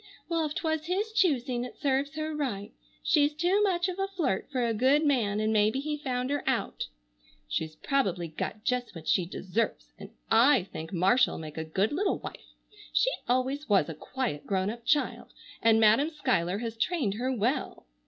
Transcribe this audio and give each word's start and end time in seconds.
Well, 0.27 0.43
if 0.47 0.55
'twas 0.55 0.87
his 0.87 1.11
choosing 1.13 1.63
it 1.63 1.77
serves 1.79 2.15
her 2.15 2.35
right. 2.35 2.73
She's 3.03 3.35
too 3.35 3.61
much 3.61 3.87
of 3.87 3.99
a 3.99 4.07
flirt 4.07 4.49
for 4.51 4.65
a 4.65 4.73
good 4.73 5.05
man 5.05 5.39
and 5.39 5.53
maybe 5.53 5.79
he 5.79 5.95
found 5.95 6.31
her 6.31 6.43
out. 6.49 6.87
She's 7.47 7.75
probably 7.75 8.27
got 8.27 8.63
just 8.63 8.95
what 8.95 9.07
she 9.07 9.27
deserves, 9.27 9.93
and 9.99 10.09
I 10.31 10.63
think 10.63 10.91
Marcia'll 10.91 11.37
make 11.37 11.59
a 11.59 11.63
good 11.63 11.91
little 11.91 12.17
wife. 12.17 12.55
She 12.91 13.11
always 13.29 13.69
was 13.69 13.89
a 13.89 13.93
quiet, 13.93 14.47
grown 14.47 14.71
up 14.71 14.87
child 14.87 15.33
and 15.61 15.79
Madam 15.79 16.09
Schuyler 16.09 16.57
has 16.57 16.77
trained 16.77 17.13
her 17.13 17.31
well! 17.31 17.85